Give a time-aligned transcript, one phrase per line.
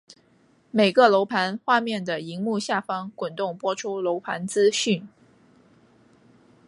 [0.71, 5.07] 每个楼盘画面的萤幕下方滚动播出楼盘资讯。